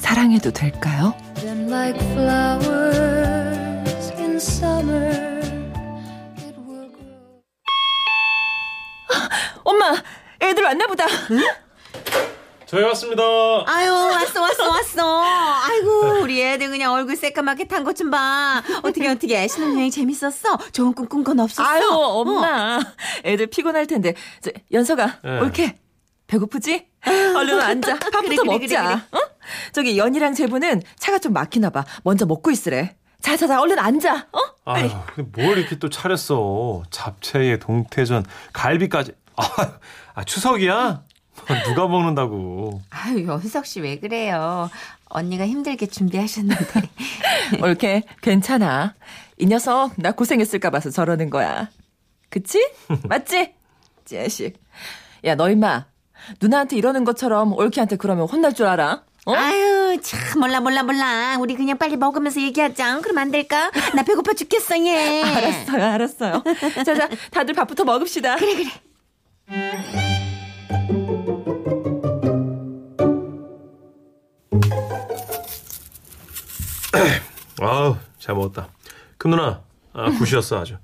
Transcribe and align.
사랑해도 0.00 0.50
될까요? 0.52 1.14
엄마 9.64 9.94
애들 10.40 10.62
왔나 10.64 10.86
보다. 10.86 11.06
저희 12.66 12.84
왔습니다. 12.84 13.22
아유 13.66 13.90
왔어 13.92 14.42
왔어 14.42 14.68
왔어. 14.68 15.22
아이고 15.24 16.20
우리 16.22 16.40
애들 16.42 16.70
그냥 16.70 16.92
얼굴 16.92 17.16
새까맣게 17.16 17.64
탄 17.66 17.82
것 17.84 17.94
좀 17.96 18.10
봐. 18.10 18.62
어떻게 18.82 19.08
어떻게. 19.08 19.48
신혼여행 19.48 19.90
재밌었어? 19.90 20.56
좋은 20.72 20.92
꿈 20.94 21.06
꾼 21.08 21.24
건 21.24 21.40
없었어? 21.40 21.68
아유 21.68 21.88
엄마. 21.90 22.78
애들 23.24 23.48
피곤할 23.48 23.86
텐데. 23.86 24.14
저, 24.40 24.50
연서가 24.72 25.18
네. 25.24 25.40
옳게. 25.40 25.76
배고프지? 26.28 26.86
얼른 27.06 27.60
앉아. 27.60 27.98
밥부터 27.98 28.20
그래, 28.20 28.36
그래, 28.36 28.44
먹자. 28.44 28.82
그래, 29.10 29.20
어? 29.20 29.29
저기 29.72 29.96
연이랑 29.98 30.34
제부는 30.34 30.82
차가 30.98 31.18
좀 31.18 31.32
막히나 31.32 31.70
봐 31.70 31.84
먼저 32.04 32.26
먹고 32.26 32.50
있으래 32.50 32.96
자자자 33.20 33.60
얼른 33.60 33.78
앉아 33.78 34.28
어? 34.32 34.38
아유, 34.64 34.90
뭘 35.36 35.58
이렇게 35.58 35.78
또 35.78 35.90
차렸어. 35.90 36.82
잡채에 36.90 37.58
동태전, 37.58 38.24
갈비까지. 38.52 39.12
아, 39.36 39.42
아, 40.14 40.24
추석이야? 40.24 41.02
누가 41.66 41.88
먹는다고. 41.88 42.80
아유 42.90 43.26
연석 43.26 43.66
씨 43.66 43.80
왜 43.80 43.98
그래요 43.98 44.70
언니가 45.08 45.46
힘들게 45.46 45.86
준비하셨는데 45.86 46.64
옳게 47.62 48.02
괜찮아 48.22 48.94
이 49.38 49.46
녀석 49.46 49.92
나 49.96 50.12
고생했을까 50.12 50.70
봐서 50.70 50.90
저러는 50.90 51.30
거야 51.30 51.68
그치? 52.28 52.58
맞지? 53.08 53.54
자식 54.04 54.54
야 55.24 55.34
너 55.34 55.50
임마 55.50 55.86
누나한테 56.40 56.76
이러는 56.76 57.04
것처럼 57.04 57.52
옳게한테 57.54 57.96
그러면 57.96 58.28
혼날 58.28 58.54
줄 58.54 58.66
알아? 58.66 59.02
어? 59.26 59.34
아유 59.34 59.98
참 60.02 60.40
몰라 60.40 60.60
몰라 60.60 60.82
몰라 60.82 61.36
우리 61.38 61.54
그냥 61.54 61.76
빨리 61.78 61.96
먹으면서 61.96 62.40
얘기하자 62.40 63.00
그럼 63.00 63.18
안 63.18 63.30
될까 63.30 63.70
나 63.94 64.02
배고파 64.02 64.32
죽겠어 64.32 64.78
얘 64.86 65.22
알았어요 65.22 65.84
알았어요 65.84 66.42
자 66.84 66.94
자 66.94 67.08
다들 67.30 67.54
밥부터 67.54 67.84
먹읍시다 67.84 68.36
그래 68.36 68.54
그래 68.56 69.80
아우, 77.60 77.96
잘 78.18 78.34
먹었다. 78.34 78.68
큰 79.18 79.30
누나, 79.30 79.62
아, 79.92 80.10
굿이었어, 80.10 80.60
아주. 80.60 80.76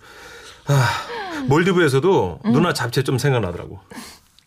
아, 0.66 1.44
몰디브에서도 1.48 2.40
누나 2.44 2.72
잡채 2.72 3.02
좀 3.02 3.18
생각나더라고. 3.18 3.80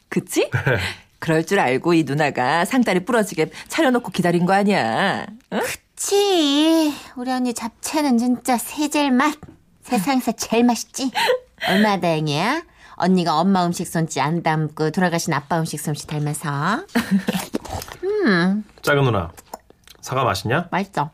그치? 0.09 0.49
그럴 1.19 1.45
줄 1.45 1.59
알고 1.59 1.93
이 1.93 2.03
누나가 2.03 2.65
상다리 2.65 3.03
부러지게 3.05 3.51
차려놓고 3.67 4.11
기다린 4.11 4.45
거 4.45 4.53
아니야. 4.53 5.25
응? 5.53 5.59
그치. 5.95 6.93
우리 7.17 7.31
언니 7.31 7.53
잡채는 7.53 8.17
진짜 8.17 8.57
세젤 8.57 9.11
맛. 9.11 9.35
세상에서 9.83 10.31
제일 10.33 10.63
맛있지. 10.63 11.11
얼마나 11.67 11.99
다행이야. 11.99 12.63
언니가 12.93 13.39
엄마 13.39 13.65
음식 13.65 13.87
손짓 13.87 14.21
안 14.21 14.43
담고 14.43 14.91
돌아가신 14.91 15.33
아빠 15.33 15.59
음식 15.59 15.79
솜씨 15.79 16.07
닮아서. 16.07 16.85
음. 18.03 18.63
작은 18.81 19.03
누나, 19.03 19.31
사과 20.01 20.23
맛있냐? 20.23 20.67
맛있어. 20.71 21.09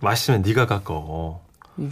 맛있으면 0.00 0.42
네가 0.42 0.66
깎어. 0.66 1.40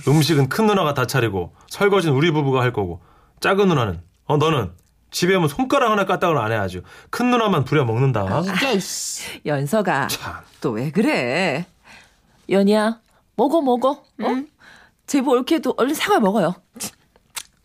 음식은 0.07 0.49
큰 0.49 0.67
누나가 0.67 0.95
다 0.95 1.07
차리고 1.07 1.53
설거지는 1.69 2.15
우리 2.15 2.31
부부가 2.31 2.61
할 2.61 2.73
거고 2.73 3.01
작은 3.41 3.69
누나는 3.69 4.01
어 4.27 4.37
너는 4.37 4.71
집에 5.13 5.35
오면 5.37 5.49
손가락 5.49 5.91
하나 5.91 6.05
까딱을 6.05 6.37
안 6.39 6.51
해 6.53 6.57
아주 6.57 6.83
큰 7.11 7.31
누나만 7.31 7.65
부려 7.65 7.85
먹는다. 7.85 8.27
이게 8.41 8.79
씨 8.81 9.41
연서가 9.47 10.09
참. 10.09 10.35
또왜 10.61 10.91
그래 10.91 11.67
연이야 12.49 13.01
먹어 13.37 13.61
먹어 13.63 13.91
어? 13.91 14.43
제부 15.07 15.31
옳게도 15.33 15.75
얼른 15.77 15.95
사과 15.95 16.19
먹어요 16.21 16.55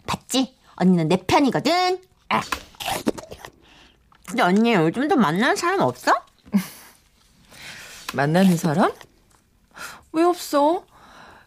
봤지 0.05 0.55
언니는 0.75 1.07
내 1.07 1.17
편이거든 1.17 1.99
아. 2.29 2.41
근데 4.27 4.43
언니 4.43 4.73
요즘도 4.73 5.15
만나는 5.15 5.55
사람 5.55 5.79
없어? 5.81 6.11
만나는 8.13 8.57
사람? 8.57 8.91
왜 10.11 10.23
없어? 10.23 10.83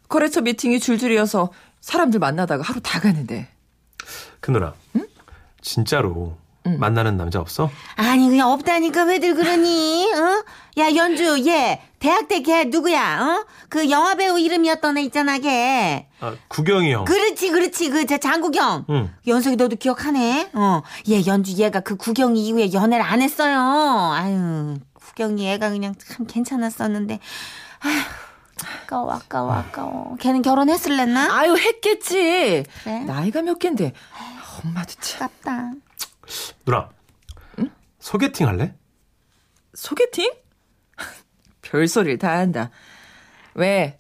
거래처 0.09 0.41
미팅이 0.41 0.81
줄줄이어서 0.81 1.53
사람들 1.81 2.21
만나다가 2.21 2.63
하루 2.63 2.81
다 2.81 3.01
가는데. 3.01 3.49
큰 4.41 4.53
누나. 4.55 4.75
진짜로 5.63 6.37
만나는 6.63 7.17
남자 7.17 7.41
없어? 7.41 7.71
아니 7.97 8.29
그냥 8.29 8.51
없다니까 8.53 9.05
왜들 9.05 9.35
그러니? 9.35 10.11
어? 10.13 10.45
야 10.79 10.95
연주 10.95 11.45
얘 11.47 11.81
대학 11.99 12.29
때 12.29 12.43
걔 12.43 12.65
누구야? 12.65 13.21
어? 13.23 13.47
그 13.69 13.91
영화 13.91 14.15
배우 14.15 14.39
이름이었던 14.39 14.99
애 14.99 15.03
있잖아 15.03 15.39
걔. 15.39 16.07
아, 16.21 16.35
구경이 16.49 16.93
형. 16.93 17.05
그렇지 17.07 17.51
그렇지 17.51 17.91
그 17.91 18.07
저 18.07 18.19
장국영. 18.19 18.85
응. 18.91 19.11
연석이 19.27 19.57
너도 19.57 19.77
기억하네? 19.77 20.51
어. 20.53 20.83
얘 21.09 21.25
연주 21.27 21.53
얘가 21.55 21.81
그 21.81 21.97
구경이 21.97 22.47
이후에 22.47 22.73
연애를 22.73 23.05
안 23.05 23.21
했어요. 23.23 23.59
아유 24.15 24.77
구경이 24.95 25.51
애가 25.53 25.71
그냥 25.71 25.95
참 25.99 26.27
괜찮았었는데. 26.27 27.19
아휴 27.81 27.99
아까워 28.85 29.13
아까워 29.13 29.53
아까워. 29.53 30.17
걔는 30.21 30.43
결혼했을랬나? 30.43 31.29
아유 31.35 31.57
했겠지. 31.57 32.65
그래? 32.85 32.99
나이가 33.01 33.41
몇 33.43 33.59
갠데. 33.59 33.93
엄마도 34.65 34.93
참. 35.01 35.23
아깝다. 35.29 35.73
누나. 36.65 36.89
소개팅 37.99 38.47
할래? 38.49 38.75
소개팅? 39.75 40.33
별소리를 41.63 42.19
다 42.19 42.39
한다. 42.39 42.71
왜? 43.55 43.99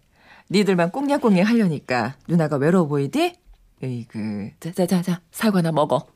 니들만 0.50 0.90
꽁냥꽁냥 0.90 1.46
하려니까 1.46 2.16
누나가 2.26 2.56
외로워 2.56 2.86
보이디? 2.88 3.34
에이그 3.82 4.50
자자자자 4.60 5.20
사과나 5.30 5.70
먹어. 5.72 6.06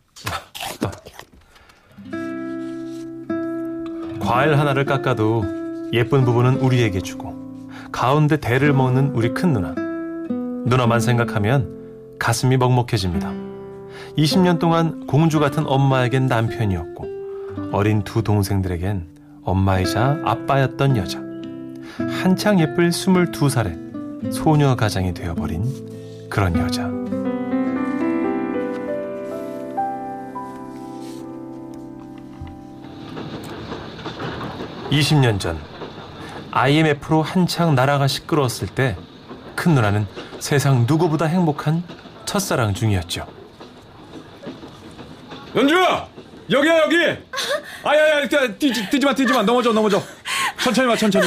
과일 4.21 4.59
하나를 4.59 4.85
깎아도 4.85 5.45
예쁜 5.93 6.25
부분은 6.25 6.57
우리에게 6.57 7.01
주고 7.01 7.35
가운데 7.93 8.39
대를 8.39 8.73
먹는 8.73 9.09
우리 9.15 9.33
큰 9.35 9.53
누나. 9.53 9.75
누나만 10.67 11.01
생각하면 11.01 12.17
가슴이 12.19 12.57
먹먹해집니다. 12.57 13.44
20년 14.17 14.59
동안 14.59 15.07
공주 15.07 15.41
같은 15.41 15.67
엄마에겐 15.67 16.27
남편이었고 16.27 17.07
어린 17.73 18.03
두 18.03 18.23
동생들에겐 18.23 19.07
엄마이자 19.43 20.21
아빠였던 20.25 20.97
여자. 20.97 21.19
한창 22.23 22.61
예쁠 22.61 22.91
22살에 22.91 24.33
소녀 24.33 24.75
가장이 24.77 25.13
되어버린 25.15 26.29
그런 26.31 26.57
여자. 26.59 26.89
(20년) 34.91 35.41
전 35.41 35.59
IMF로 36.53 37.23
한창 37.23 37.75
나라가 37.75 38.07
시끄러웠을 38.07 38.69
때 38.69 38.97
큰 39.55 39.75
누나는 39.75 40.07
세상 40.41 40.85
누구보다 40.87 41.27
행복한 41.27 41.83
첫사랑 42.27 42.75
중이었죠. 42.75 43.27
연주야 45.55 46.09
여기야 46.51 46.79
여기 46.79 46.97
아야야 47.85 48.27
뛰지 48.59 48.91
뛰지 48.91 49.07
마 49.07 49.15
뛰지 49.15 49.33
마 49.33 49.43
넘어져 49.43 49.73
넘어져 49.73 50.03
천천히 50.61 50.89
와 50.89 50.97
천천히 50.97 51.27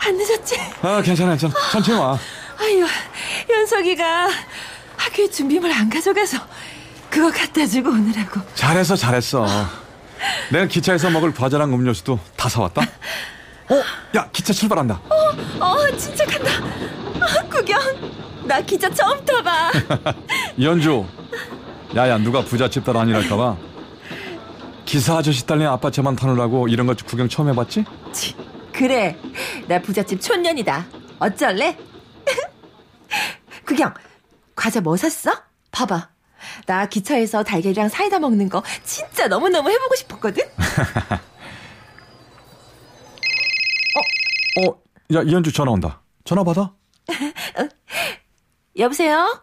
안 0.00 0.16
늦었지? 0.16 0.56
와아 0.82 1.02
괜찮아 1.02 1.30
괜찮아 1.36 1.54
천천히 1.72 1.98
와 1.98 2.18
아유 2.58 2.86
연석이가 3.50 4.28
학교에 4.96 5.28
준비물 5.30 5.70
안 5.72 5.88
가져가서 5.90 6.38
그거 7.10 7.30
갖다 7.30 7.66
주고 7.66 7.90
오느라고. 7.90 8.40
잘했어 8.54 8.96
잘했어 8.96 9.46
내가 10.50 10.66
기차에서 10.66 11.10
먹을 11.10 11.32
과자랑 11.32 11.72
음료수도 11.72 12.18
다 12.36 12.48
사왔다 12.48 12.82
어? 12.82 13.82
야 14.16 14.28
기차 14.32 14.52
출발한다 14.52 15.00
어 15.60 15.96
진짜 15.96 16.24
간다. 16.26 16.50
아, 17.20 17.42
구경. 17.48 17.80
나 18.46 18.60
기차 18.60 18.88
처음 18.90 19.24
타봐. 19.24 19.72
연주 20.62 21.04
야야 21.94 22.18
누가 22.18 22.42
부잣집 22.44 22.84
딸 22.84 22.96
아니랄까봐 22.96 23.56
기사 24.84 25.16
아저씨 25.18 25.46
딸린 25.46 25.66
아빠 25.66 25.90
차만 25.90 26.14
타느라고 26.16 26.68
이런 26.68 26.86
것 26.86 27.04
구경 27.04 27.28
처음 27.28 27.48
해봤지? 27.48 27.84
치, 28.12 28.34
그래. 28.72 29.16
나 29.66 29.80
부잣집 29.80 30.20
촌년이다. 30.20 30.86
어쩔래? 31.18 31.76
구경, 33.66 33.92
과자 34.54 34.80
뭐 34.80 34.96
샀어? 34.96 35.32
봐봐. 35.72 36.08
나 36.66 36.86
기차에서 36.86 37.42
달걀이랑 37.42 37.88
사이다 37.88 38.20
먹는 38.20 38.48
거 38.48 38.62
진짜 38.84 39.26
너무너무 39.26 39.70
해보고 39.70 39.96
싶었거든? 39.96 40.44
어, 44.58 44.74
야, 45.14 45.22
이현주 45.22 45.52
전화 45.52 45.72
온다. 45.72 46.00
전화 46.24 46.44
받아. 46.44 46.72
여보세요? 48.78 49.42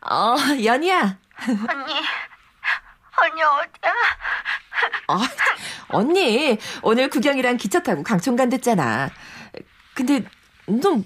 어, 0.00 0.36
연희야. 0.62 1.18
언니, 1.48 1.94
언니 3.22 3.42
어디야? 3.42 3.94
아, 5.08 5.28
언니, 5.88 6.58
오늘 6.82 7.08
구경이랑 7.08 7.56
기차 7.56 7.80
타고 7.80 8.02
강촌 8.02 8.36
간댔잖아. 8.36 9.10
근데, 9.94 10.24
너 10.66 10.98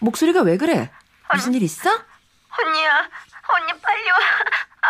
목소리가 0.00 0.42
왜 0.42 0.56
그래? 0.56 0.90
무슨 1.32 1.54
일 1.54 1.62
있어? 1.62 1.90
언니야, 1.90 3.08
언니 3.48 3.80
빨리 3.80 4.10
와. 4.10 4.16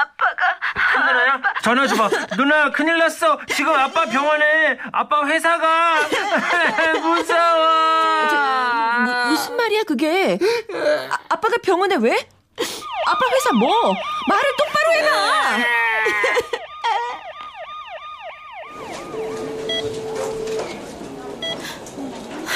아빠가. 0.02 1.06
누나야 1.06 1.42
전화 1.62 1.86
줘봐 1.86 2.08
누나 2.36 2.70
큰일 2.70 2.98
났어 2.98 3.38
지금 3.54 3.72
아빠 3.74 4.04
병원에 4.06 4.78
아빠 4.92 5.26
회사가 5.26 6.00
무서워 7.02 7.68
무, 9.04 9.30
무슨 9.30 9.56
말이야, 9.56 9.82
그게? 9.84 10.38
아, 11.10 11.18
아빠가 11.28 11.56
병원에 11.62 11.96
왜? 11.96 12.16
아빠 13.06 13.26
회사 13.32 13.52
뭐? 13.52 13.94
말을 14.28 14.52
똑바로 14.56 14.92
해라! 14.92 15.58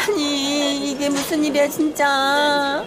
아니 0.09 0.91
이게 0.93 1.09
무슨 1.09 1.45
일이야 1.45 1.69
진짜 1.69 2.85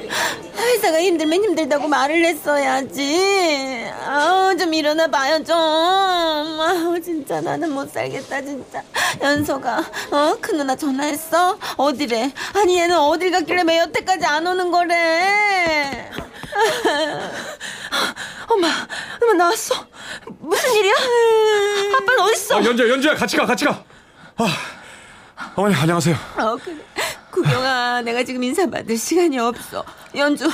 회사가 0.55 0.99
힘들면 1.01 1.43
힘들다고 1.43 1.87
말을 1.87 2.25
했어야지 2.25 3.80
아우 4.15 4.57
좀 4.57 4.73
일어나 4.73 5.07
봐요 5.07 5.41
좀 5.41 5.55
아우 5.55 6.99
진짜 7.01 7.39
나는 7.39 7.71
못 7.71 7.89
살겠다 7.93 8.41
진짜 8.41 8.83
연서가 9.21 9.77
어 10.11 10.35
큰 10.41 10.57
누나 10.57 10.75
전화했어 10.75 11.57
어디래 11.77 12.29
아니 12.53 12.77
얘는 12.77 12.97
어딜 12.97 13.31
갔길래 13.31 13.63
매 13.63 13.79
여태까지 13.79 14.25
안 14.25 14.45
오는 14.45 14.69
거래 14.69 16.09
엄마, 18.49 18.67
엄마 19.21 19.33
나왔어. 19.33 19.73
무슨 20.39 20.73
일이야? 20.75 20.93
아빠는 21.95 22.19
어딨어? 22.23 22.57
아, 22.57 22.63
연주야, 22.65 22.89
연주야, 22.89 23.15
같이 23.15 23.37
가, 23.37 23.45
같이 23.45 23.63
가. 23.63 23.81
아, 24.35 24.45
어머니, 25.55 25.73
안녕하세요. 25.73 26.13
어 26.37 26.57
그래 26.57 26.75
구경아 27.31 28.01
내가 28.01 28.23
지금 28.23 28.43
인사 28.43 28.65
받을 28.69 28.97
시간이 28.97 29.39
없어 29.39 29.85
연주 30.15 30.49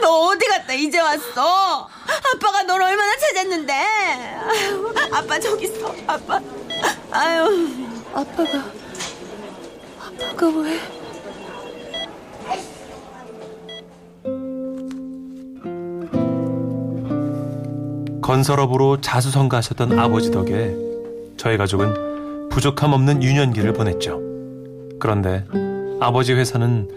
너 0.00 0.28
어디 0.28 0.46
갔다 0.46 0.72
이제 0.72 1.00
왔어 1.00 1.88
아빠가 2.34 2.62
널 2.62 2.82
얼마나 2.82 3.16
찾았는데 3.16 3.72
아유, 3.72 4.94
아빠 5.12 5.38
저기 5.38 5.64
있어 5.64 5.94
아빠 6.06 6.40
아유 7.10 7.86
아빠가, 8.14 8.64
아빠가 10.00 10.48
왜? 10.60 10.80
건설업으로 18.20 19.00
자수성가하셨던 19.00 19.98
아버지 19.98 20.30
덕에 20.30 20.74
저희 21.36 21.56
가족은 21.58 22.48
부족함 22.48 22.92
없는 22.92 23.22
유년기를 23.22 23.72
보냈죠. 23.74 24.20
그런데 24.98 25.44
아버지 26.00 26.32
회사는 26.32 26.88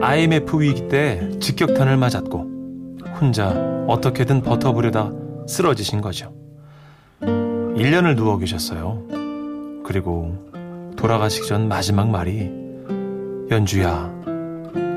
IMF 0.00 0.60
위기 0.60 0.88
때 0.88 1.30
직격탄을 1.38 1.96
맞았고 1.96 2.98
혼자 3.20 3.48
어떻게든 3.88 4.42
버텨보려다 4.42 5.12
쓰러지신 5.46 6.00
거죠. 6.00 6.32
1년을 7.20 8.16
누워 8.16 8.38
계셨어요. 8.38 9.02
그리고 9.84 10.36
돌아가시기 10.96 11.46
전 11.48 11.68
마지막 11.68 12.10
말이 12.10 12.50
연주야, 13.50 14.12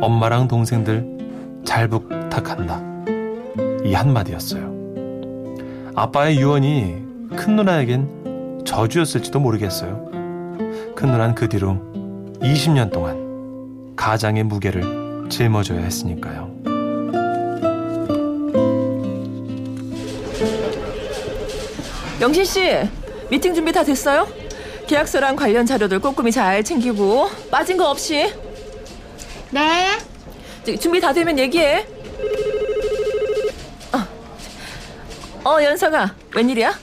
엄마랑 0.01 0.48
동생들 0.48 1.62
잘 1.63 1.88
부탁한다. 1.88 2.81
이 3.83 3.94
한마디였어요. 3.94 4.74
아빠의 5.95 6.38
유언이 6.38 6.95
큰 7.36 7.56
누나에겐 7.56 8.63
저주였을지도 8.66 9.39
모르겠어요. 9.39 10.06
큰 10.95 11.12
누나는 11.12 11.36
그 11.36 11.48
뒤로 11.50 11.77
20년 12.42 12.92
동안 12.92 13.25
가장의 14.05 14.43
무게를 14.43 15.29
짊어져야 15.31 15.79
했으니까요. 15.79 16.53
영신 22.21 22.45
씨, 22.45 22.87
미팅 23.31 23.55
준비 23.55 23.71
다 23.71 23.83
됐어요? 23.83 24.27
계약서랑 24.85 25.35
관련 25.35 25.65
자료들 25.65 25.97
꼼꼼히 26.01 26.31
잘 26.31 26.63
챙기고 26.63 27.31
빠진 27.49 27.77
거 27.77 27.89
없이. 27.89 28.31
네 29.49 29.97
준비 30.79 31.01
다 31.01 31.11
되면 31.11 31.39
얘기해. 31.39 31.87
어, 33.91 35.49
어 35.49 35.63
연서가 35.63 36.13
웬일이야? 36.35 36.75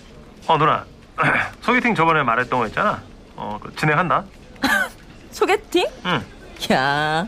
어 0.49 0.59
누나 0.59 0.85
소개팅 1.63 1.95
저번에 1.95 2.25
말했던 2.25 2.59
거 2.59 2.67
있잖아. 2.67 3.01
어그 3.37 3.77
진행한다. 3.77 4.25
소개팅? 5.31 5.87
응. 6.07 6.42
야, 6.71 7.27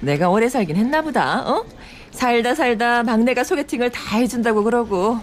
내가 0.00 0.28
오래 0.28 0.48
살긴 0.48 0.76
했나 0.76 1.02
보다. 1.02 1.40
어? 1.40 1.64
살다 2.10 2.54
살다 2.54 3.02
막내가 3.02 3.44
소개팅을 3.44 3.90
다 3.90 4.16
해준다고 4.16 4.62
그러고. 4.64 5.18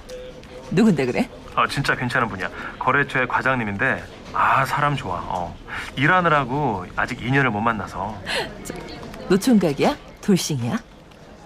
누군데 0.72 1.06
그래? 1.06 1.30
어, 1.56 1.66
진짜 1.68 1.96
괜찮은 1.96 2.28
분이야. 2.28 2.50
거래처의 2.80 3.28
과장님인데 3.28 4.04
아 4.34 4.66
사람 4.66 4.96
좋아. 4.96 5.20
어. 5.26 5.56
일하느라고 5.96 6.86
아직 6.96 7.22
인연을 7.22 7.50
못 7.50 7.62
만나서. 7.62 8.16
노총각이야? 9.30 9.96
돌싱이야? 10.22 10.78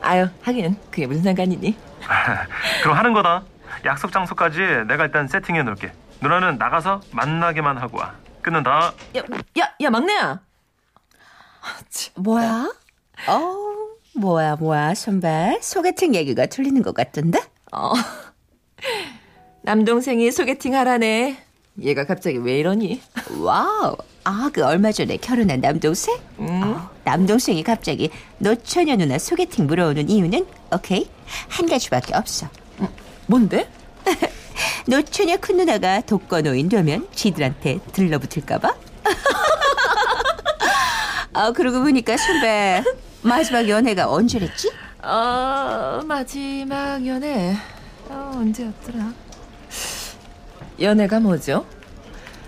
아유, 0.02 0.28
하긴 0.44 0.76
그게 0.90 1.06
무슨 1.06 1.24
상관이니? 1.24 1.78
그럼 2.84 2.98
하는 2.98 3.14
거다. 3.14 3.44
약속 3.86 4.12
장소까지 4.12 4.60
내가 4.88 5.06
일단 5.06 5.28
세팅해 5.28 5.64
놓을게. 5.64 5.92
누나는 6.22 6.58
나가서 6.58 7.02
만나게만 7.12 7.78
하고 7.78 8.00
와. 8.00 8.14
끊는다. 8.42 8.92
야, 9.18 9.22
야, 9.60 9.72
야, 9.82 9.90
막내야. 9.90 10.40
뭐야 12.16 12.72
어 13.28 13.56
뭐야 14.16 14.56
뭐야 14.58 14.96
선배 14.96 15.58
소개팅 15.62 16.16
얘기가 16.16 16.46
들리는 16.48 16.82
것 16.82 16.94
같던데 16.94 17.40
어. 17.72 17.94
남동생이 19.64 20.32
소개팅 20.32 20.74
하라네. 20.76 21.38
얘가 21.82 22.06
갑자기 22.06 22.38
왜 22.38 22.60
이러니? 22.60 23.02
와우 23.40 23.96
아 24.24 24.50
그 24.54 24.64
얼마 24.66 24.92
전에 24.92 25.18
결혼한 25.18 25.62
남동생 25.62 26.18
음. 26.40 26.64
어, 26.64 26.90
남동생이 27.06 27.64
갑자기 27.64 28.10
노처녀 28.40 28.96
누나 28.98 29.18
소개팅 29.18 29.68
물어오는 29.68 30.10
이유는 30.10 30.46
오케이 30.74 31.10
한 31.48 31.68
가지밖에 31.70 32.14
없어 32.16 32.48
뭔데? 33.28 33.70
노처녀 34.88 35.38
큰 35.38 35.58
누나가 35.58 36.02
독거노인 36.02 36.70
되면 36.70 37.08
지들한테 37.16 37.80
들러붙을까 37.94 38.58
봐 38.60 38.76
아 41.34 41.52
그러고 41.52 41.80
보니까 41.82 42.18
선배 42.18 42.84
마지막 43.22 43.68
연애가 43.68 44.12
언제랬지? 44.12 44.72
어, 45.04 46.02
마지막 46.06 47.06
연애. 47.06 47.56
어, 48.10 48.32
언제였더라? 48.36 49.14
연애가 50.80 51.20
뭐죠? 51.20 51.66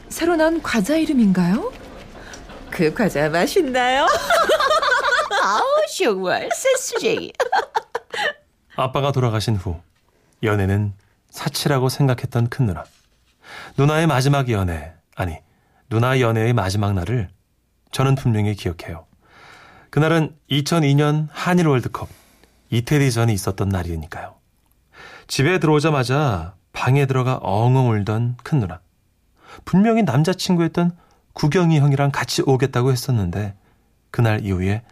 새로 0.09 0.35
나온 0.35 0.61
과자 0.61 0.95
이름인가요? 0.95 1.71
그 2.69 2.93
과자 2.93 3.29
맛있나요? 3.29 4.05
아우 5.43 5.63
정말 5.97 6.49
센스쟁이 6.53 7.31
아빠가 8.75 9.11
돌아가신 9.11 9.55
후 9.55 9.79
연애는 10.41 10.93
사치라고 11.29 11.89
생각했던 11.89 12.49
큰 12.49 12.65
누나. 12.67 12.83
누나의 13.77 14.07
마지막 14.07 14.49
연애, 14.49 14.93
아니 15.15 15.37
누나 15.89 16.19
연애의 16.19 16.53
마지막 16.53 16.93
날을 16.93 17.29
저는 17.93 18.15
분명히 18.15 18.53
기억해요. 18.55 19.05
그날은 19.89 20.35
2002년 20.49 21.27
한일 21.31 21.67
월드컵 21.67 22.09
이태리전이 22.69 23.31
있었던 23.33 23.69
날이니까요. 23.69 24.35
집에 25.27 25.59
들어오자마자 25.59 26.55
방에 26.73 27.05
들어가 27.05 27.35
엉엉 27.41 27.91
울던 27.91 28.37
큰 28.43 28.59
누나. 28.59 28.81
분명히 29.63 30.03
남자친구였던 30.03 30.97
구경이 31.31 31.79
형이랑 31.79 32.11
같이 32.11 32.41
오겠다고 32.45 32.91
했었는데 32.91 33.55
그날 34.11 34.43
이후에 34.43 34.83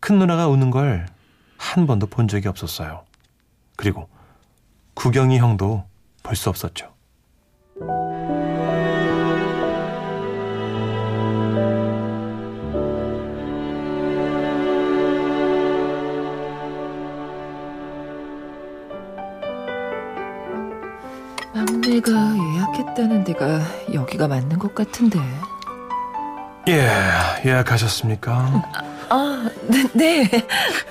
큰 0.00 0.18
누나가 0.18 0.46
우는 0.48 0.70
걸 0.70 1.06
한 1.60 1.86
번도 1.86 2.06
본 2.06 2.26
적이 2.26 2.48
없었어요. 2.48 3.04
그리고 3.76 4.08
구경이 4.94 5.38
형도 5.38 5.84
볼 6.22 6.34
수 6.34 6.48
없었죠. 6.48 6.92
내가 21.90 22.12
예약했다는 22.36 23.24
데가 23.24 23.60
여기가 23.92 24.28
맞는 24.28 24.60
것 24.60 24.76
같은데. 24.76 25.18
예, 26.68 26.88
예약하셨습니까? 27.44 28.62
아, 29.08 29.50
네. 29.68 29.88
네. 29.92 30.46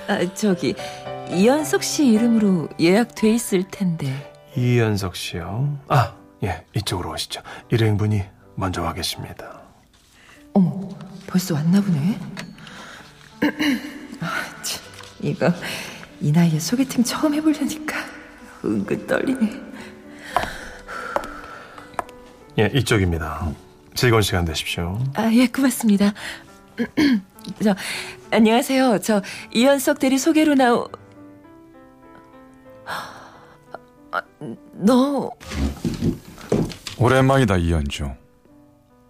아, 0.08 0.34
저기 0.34 0.74
이현석 1.30 1.82
씨 1.82 2.06
이름으로 2.08 2.68
예약돼 2.78 3.30
있을 3.30 3.62
텐데. 3.70 4.30
이현석 4.54 5.16
씨요. 5.16 5.78
아, 5.88 6.12
예, 6.44 6.66
이쪽으로 6.76 7.12
오시죠. 7.12 7.40
일행분이 7.70 8.22
먼저 8.56 8.82
와 8.82 8.92
계십니다. 8.92 9.58
어머, 10.52 10.86
벌써 11.26 11.54
왔나 11.54 11.80
보네. 11.80 12.18
아, 14.20 14.28
참, 14.62 14.82
이거 15.22 15.50
이 16.20 16.30
나이에 16.30 16.58
소개팅 16.58 17.02
처음 17.02 17.32
해보려니까 17.32 17.96
은근 18.62 19.06
떨리네. 19.06 19.69
예, 22.58 22.66
이쪽입니다. 22.74 23.48
즐거운 23.94 24.22
시간 24.22 24.44
되십시오. 24.44 24.98
아, 25.14 25.30
예, 25.32 25.46
고맙습니다. 25.46 26.12
저, 27.62 27.74
안녕하세요. 28.30 28.98
저 29.00 29.22
이현석 29.52 29.98
대리 29.98 30.18
소개로 30.18 30.54
나오. 30.54 30.88
아, 34.12 34.22
너 34.72 35.30
오랜만이다 36.98 37.56
이현주. 37.56 38.04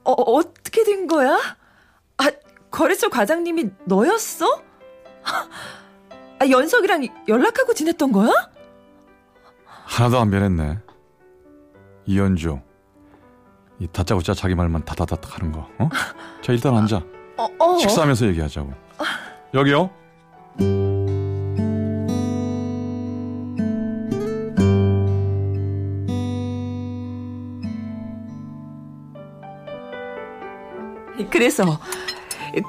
어, 0.05 0.13
어떻게 0.13 0.85
된 0.85 1.07
거야? 1.07 1.39
아, 2.19 2.31
거래처 2.71 3.09
과장님이 3.09 3.71
너였어? 3.87 4.63
아, 5.25 6.49
연석이랑 6.49 7.07
연락하고 7.29 7.75
지냈던 7.75 8.13
거야? 8.13 8.31
하나도 9.65 10.19
안 10.21 10.31
변했네. 10.31 10.79
이현주. 12.07 12.61
이 13.81 13.89
다짜고짜 13.89 14.35
자기 14.35 14.55
말만 14.55 14.85
다다다닥 14.85 15.39
하는 15.39 15.53
거. 15.53 15.67
어? 15.79 15.89
자 16.43 16.53
일단 16.53 16.77
앉아. 16.77 17.03
어, 17.39 17.49
어. 17.59 17.79
식사하면서 17.79 18.27
얘기하자고. 18.29 18.73
여기요. 19.55 19.91
그래서 31.31 31.81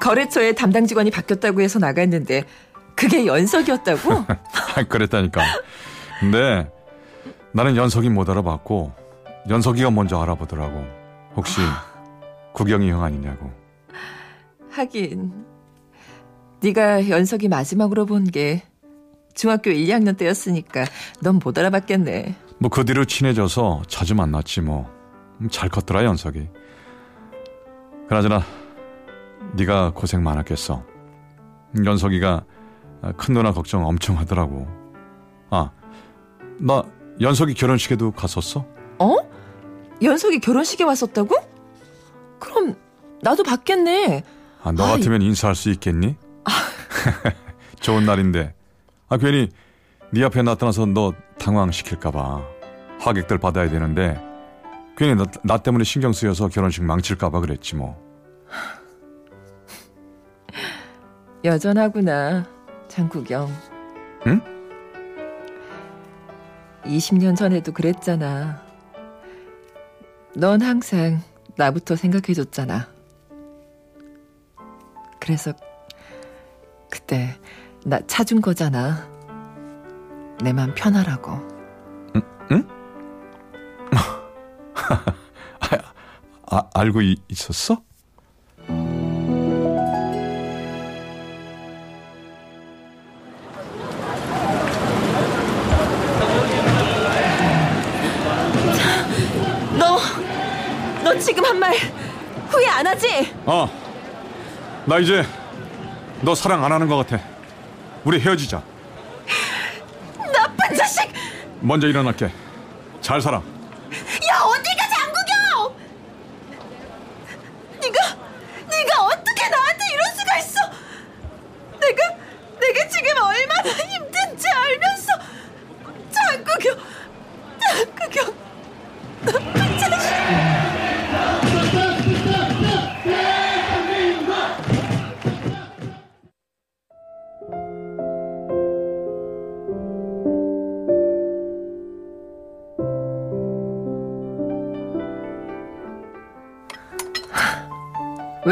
거래처에 0.00 0.52
담당 0.52 0.86
직원이 0.86 1.10
바뀌었다고 1.10 1.60
해서 1.60 1.78
나갔는데 1.78 2.44
그게 2.94 3.26
연석이었다고? 3.26 4.12
아, 4.76 4.82
그랬다니까. 4.88 5.42
근데 6.20 6.70
나는 7.52 7.76
연석이 7.76 8.08
못 8.08 8.30
알아봤고 8.30 8.92
연석이가 9.48 9.90
먼저 9.90 10.20
알아보더라고. 10.22 11.01
혹시 11.36 11.60
구경이 12.52 12.90
형 12.90 13.02
아니냐고. 13.02 13.50
하긴 14.70 15.32
네가 16.62 17.08
연석이 17.08 17.48
마지막으로 17.48 18.06
본 18.06 18.24
게 18.24 18.62
중학교 19.34 19.70
1, 19.70 19.86
2학년 19.86 20.16
때였으니까 20.16 20.84
넌 21.22 21.38
못 21.42 21.56
알아봤겠네. 21.58 22.34
뭐 22.58 22.70
그 22.70 22.84
뒤로 22.84 23.04
친해져서 23.04 23.82
자주 23.88 24.14
만났지 24.14 24.60
뭐. 24.60 24.88
음, 25.40 25.48
잘 25.50 25.68
컸더라 25.68 26.04
연석이. 26.04 26.48
그나저나 28.08 28.42
네가 29.56 29.92
고생 29.94 30.22
많았겠어. 30.22 30.84
음, 31.76 31.86
연석이가 31.86 32.44
큰 33.16 33.34
누나 33.34 33.52
걱정 33.52 33.84
엄청 33.86 34.18
하더라고. 34.18 34.68
아, 35.50 35.70
나 36.58 36.84
연석이 37.20 37.54
결혼식에도 37.54 38.12
갔었어? 38.12 38.64
어? 38.98 39.16
연석이 40.02 40.40
결혼식에 40.40 40.84
왔었다고? 40.84 41.34
그럼 42.38 42.76
나도 43.20 43.42
봤겠네. 43.42 44.24
아, 44.62 44.72
너. 44.72 44.86
같으면 44.86 45.22
인사할 45.22 45.54
수 45.54 45.70
있겠니? 45.70 46.16
좋은 47.80 48.04
날인데. 48.04 48.54
아, 49.08 49.16
괜히 49.16 49.48
네 50.10 50.24
앞에 50.24 50.42
나타나서 50.42 50.86
너 50.86 51.12
당황시킬까봐. 51.38 52.42
하객들 53.00 53.38
받아야 53.38 53.68
되는데, 53.68 54.20
괜히 54.96 55.14
나, 55.16 55.24
나 55.42 55.58
때문에 55.58 55.82
신경 55.84 56.12
쓰여서 56.12 56.48
결혼식 56.48 56.84
망칠까봐 56.84 57.40
그랬지 57.40 57.76
뭐. 57.76 58.00
여전하구나, 61.44 62.46
장구경. 62.88 63.50
응? 64.28 64.40
20년 66.84 67.36
전에도 67.36 67.72
그랬잖아. 67.72 68.61
넌 70.36 70.62
항상 70.62 71.20
나부터 71.56 71.96
생각해줬잖아. 71.96 72.88
그래서 75.20 75.52
그때 76.90 77.36
나 77.84 78.00
찾은 78.06 78.40
거잖아. 78.40 79.10
내 80.42 80.52
맘 80.52 80.74
편하라고. 80.74 81.32
아, 86.50 86.68
알고 86.74 87.02
이- 87.02 87.16
있었어? 87.28 87.82
어. 103.46 103.68
나 104.86 104.98
이제 104.98 105.24
너 106.22 106.34
사랑 106.34 106.64
안 106.64 106.72
하는 106.72 106.88
것 106.88 106.96
같아. 106.96 107.22
우리 108.04 108.20
헤어지자. 108.20 108.62
나쁜 110.32 110.76
자식! 110.76 111.08
먼저 111.60 111.86
일어날게. 111.86 112.30
잘 113.00 113.20
살아. 113.20 113.42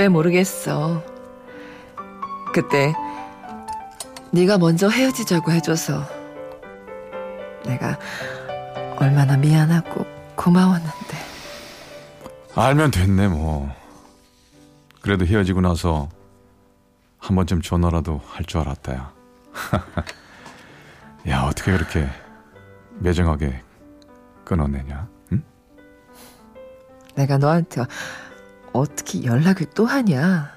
왜 0.00 0.09
모르겠어. 0.09 1.04
그때 2.54 2.95
네가 4.30 4.57
먼저 4.57 4.88
헤어지자고 4.88 5.52
해줘서 5.52 6.02
내가 7.66 7.99
얼마나 8.99 9.37
미안하고 9.37 10.07
고마웠는데 10.37 11.16
알면 12.54 12.92
됐네 12.92 13.28
뭐. 13.28 13.71
그래도 15.02 15.26
헤어지고 15.26 15.61
나서 15.61 16.09
한 17.19 17.37
번쯤 17.37 17.61
전화라도 17.61 18.23
할 18.26 18.47
줄 18.47 18.61
알았다 18.62 18.95
야. 18.95 19.12
야 21.28 21.42
어떻게 21.42 21.73
그렇게 21.73 22.09
매정하게 23.00 23.62
끊어내냐? 24.47 25.07
응? 25.33 25.42
내가 27.16 27.37
너한테 27.37 27.83
어떻게 28.73 29.25
연락을 29.25 29.67
또 29.75 29.87
하냐? 29.87 30.50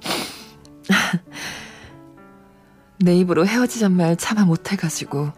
내 2.98 3.16
입으로 3.16 3.46
헤어지잔 3.46 3.92
말 3.92 4.16
참아 4.16 4.44
못해가지고 4.44 5.32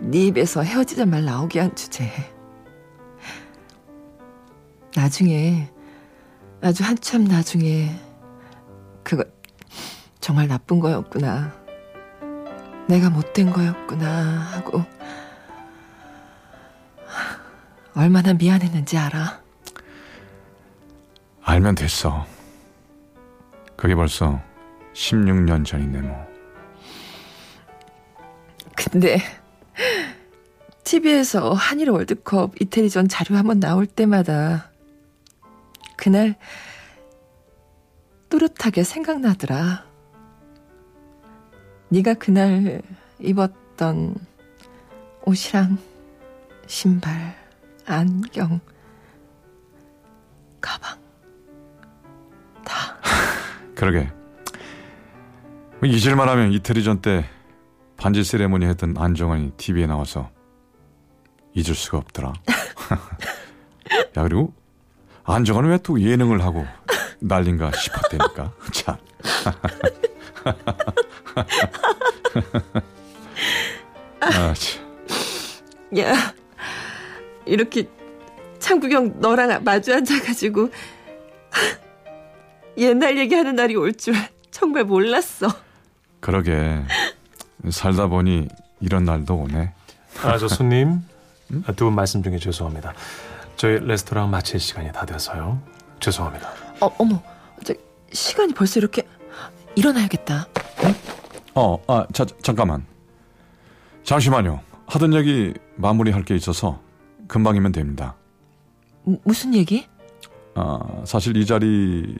네 0.00 0.26
입에서 0.26 0.62
헤어지잔 0.62 1.10
말 1.10 1.24
나오게 1.24 1.60
한 1.60 1.74
주제에 1.74 2.10
나중에 4.94 5.70
아주 6.60 6.84
한참 6.84 7.24
나중에 7.24 7.98
그거 9.02 9.24
정말 10.20 10.48
나쁜 10.48 10.80
거였구나 10.80 11.52
내가 12.88 13.10
못된 13.10 13.50
거였구나 13.50 14.40
하고 14.52 14.84
얼마나 17.94 18.32
미안했는지 18.32 18.96
알아? 18.96 19.41
알면 21.52 21.74
됐어. 21.74 22.24
그게 23.76 23.94
벌써 23.94 24.40
16년 24.94 25.66
전이네 25.66 26.00
뭐. 26.00 26.26
근데 28.74 29.18
TV에서 30.82 31.52
한일 31.52 31.90
월드컵 31.90 32.54
이태리전 32.58 33.08
자료 33.08 33.36
한번 33.36 33.60
나올 33.60 33.84
때마다 33.84 34.70
그날 35.98 36.36
또렷하게 38.30 38.82
생각나더라. 38.82 39.84
네가 41.90 42.14
그날 42.14 42.80
입었던 43.18 44.14
옷이랑 45.26 45.76
신발, 46.66 47.36
안경, 47.84 48.60
그러게. 53.82 54.08
잊을만 55.82 56.28
하면 56.28 56.52
이태리전 56.52 57.02
때 57.02 57.24
반지 57.96 58.22
세레모니 58.22 58.64
했던 58.66 58.94
안정환이 58.96 59.50
TV에 59.56 59.88
나와서 59.88 60.30
잊을 61.52 61.74
수가 61.74 61.98
없더라. 61.98 62.32
야, 64.16 64.22
그리고 64.22 64.54
안정환은 65.24 65.70
왜 65.70 65.78
또 65.78 66.00
예능을 66.00 66.44
하고 66.44 66.64
난린가 67.18 67.72
싶었다니까. 67.72 68.52
참. 68.70 68.96
아, 74.20 74.54
참. 74.54 75.98
야, 75.98 76.14
이렇게 77.46 77.88
창구경 78.60 79.14
너랑 79.18 79.64
마주 79.64 79.92
앉아가지고 79.92 80.70
옛날 82.76 83.18
얘기하는 83.18 83.54
날이 83.54 83.76
올 83.76 83.92
줄 83.92 84.14
정말 84.50 84.84
몰랐어. 84.84 85.48
그러게. 86.20 86.82
살다 87.70 88.06
보니 88.08 88.48
이런 88.80 89.04
날도 89.04 89.34
오네. 89.36 89.72
아, 90.24 90.38
저 90.38 90.48
손님. 90.48 91.00
두분 91.76 91.94
말씀 91.94 92.22
중에 92.22 92.38
죄송합니다. 92.38 92.92
저희 93.56 93.78
레스토랑 93.78 94.30
마칠 94.30 94.58
시간이 94.58 94.90
다 94.92 95.04
돼서요. 95.06 95.60
죄송합니다. 96.00 96.50
어, 96.80 96.90
어머, 96.98 97.22
저, 97.64 97.74
시간이 98.12 98.54
벌써 98.54 98.80
이렇게 98.80 99.06
일어나야겠다. 99.76 100.46
어, 101.54 101.82
아, 101.86 102.06
자, 102.12 102.24
잠깐만. 102.42 102.84
잠시만요. 104.04 104.60
하던 104.86 105.14
얘기 105.14 105.54
마무리할 105.76 106.24
게 106.24 106.34
있어서 106.34 106.80
금방이면 107.28 107.72
됩니다. 107.72 108.16
무- 109.04 109.18
무슨 109.24 109.54
얘기? 109.54 109.86
아, 110.54 110.80
사실 111.04 111.36
이 111.36 111.46
자리 111.46 112.16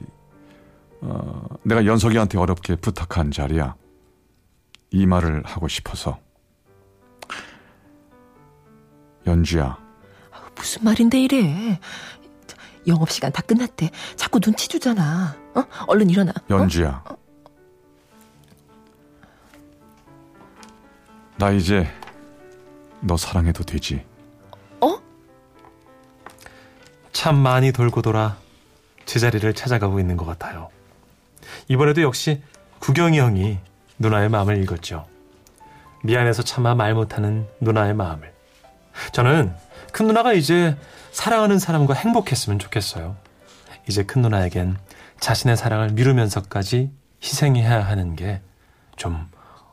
어, 1.05 1.45
내가 1.63 1.85
연석이한테 1.85 2.37
어렵게 2.37 2.77
부탁한 2.77 3.31
자리야. 3.31 3.75
이 4.91 5.05
말을 5.05 5.43
하고 5.45 5.67
싶어서. 5.67 6.19
연주야, 9.25 9.77
무슨 10.55 10.83
말인데 10.83 11.21
이래? 11.21 11.79
영업 12.87 13.09
시간 13.09 13.31
다 13.31 13.41
끝났대. 13.41 13.89
자꾸 14.15 14.39
눈치 14.39 14.67
주잖아. 14.67 15.35
어? 15.55 15.63
얼른 15.87 16.09
일어나. 16.09 16.31
어? 16.31 16.43
연주야. 16.49 17.03
나 21.37 21.51
이제 21.51 21.87
너 23.01 23.17
사랑해도 23.17 23.63
되지? 23.63 24.05
참 27.13 27.37
많이 27.37 27.71
돌고 27.71 28.01
돌아 28.01 28.35
제자리를 29.05 29.53
찾아가고 29.53 29.99
있는 29.99 30.17
것 30.17 30.25
같아요. 30.25 30.69
이번에도 31.67 32.01
역시 32.01 32.41
구경이 32.79 33.19
형이 33.19 33.59
누나의 33.99 34.29
마음을 34.29 34.61
읽었죠. 34.63 35.05
미안해서 36.03 36.43
차마 36.43 36.75
말 36.75 36.93
못하는 36.93 37.47
누나의 37.61 37.93
마음을. 37.93 38.33
저는 39.11 39.53
큰 39.91 40.07
누나가 40.07 40.33
이제 40.33 40.75
사랑하는 41.11 41.59
사람과 41.59 41.93
행복했으면 41.93 42.59
좋겠어요. 42.59 43.15
이제 43.87 44.03
큰 44.03 44.21
누나에겐 44.21 44.77
자신의 45.19 45.55
사랑을 45.57 45.89
미루면서까지 45.89 46.91
희생해야 47.21 47.81
하는 47.81 48.15
게 48.15 48.41
좀 48.95 49.29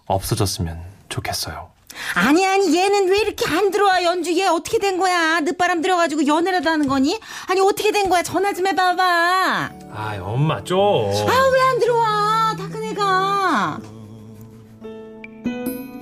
없어졌으면 0.07 0.83
좋겠어요. 1.09 1.71
아니 2.15 2.47
아니 2.47 2.75
얘는 2.77 3.09
왜 3.09 3.19
이렇게 3.21 3.47
안 3.49 3.71
들어와 3.71 4.03
연주? 4.05 4.33
얘 4.37 4.47
어떻게 4.47 4.79
된 4.79 4.99
거야? 4.99 5.41
늦바람 5.41 5.83
들어가지고 5.83 6.27
연애라도 6.27 6.71
하는 6.71 6.89
거니? 6.89 7.19
아니 7.47 7.61
어떻게 7.61 7.93
된 7.93 8.09
거야? 8.09 8.23
전화 8.23 8.53
좀 8.53 8.67
해봐봐. 8.67 9.71
아, 9.93 10.19
엄마 10.23 10.63
좀. 10.65 10.79
아 10.79 11.49
왜 11.51 11.61
안 11.61 11.79
들어와? 11.79 12.57
다 12.59 12.69
큰 12.69 12.83
애가. 12.85 13.81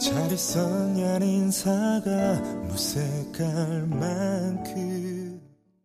잘 0.01 0.33
있었냐는 0.33 1.27
인사가 1.27 2.11
무색할 2.69 3.87
만큼 3.91 5.28